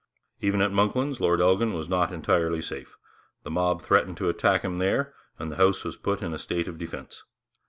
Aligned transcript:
Even 0.39 0.63
at 0.63 0.71
'Monklands' 0.71 1.19
Lord 1.19 1.41
Elgin 1.41 1.73
was 1.75 1.87
not 1.87 2.11
entirely 2.11 2.59
safe. 2.59 2.97
The 3.43 3.51
mob 3.51 3.83
threatened 3.83 4.17
to 4.17 4.29
attack 4.29 4.63
him 4.63 4.79
there, 4.79 5.13
and 5.37 5.51
the 5.51 5.57
house 5.57 5.83
was 5.83 5.95
put 5.95 6.23
in 6.23 6.33
a 6.33 6.39
state 6.39 6.67
of 6.67 6.79
defence. 6.79 7.21